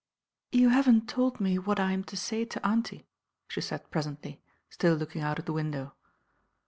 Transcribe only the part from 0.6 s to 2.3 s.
haven't told me what I'm to